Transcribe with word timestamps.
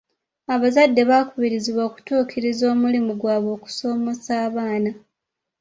Abazadde 0.55 1.01
bakubirizibwa 1.09 1.81
okutuukiriza 1.89 2.63
omulimu 2.73 3.11
gwaabwe 3.19 3.49
ogw'okusomesa 3.51 4.31
abaana. 4.47 4.91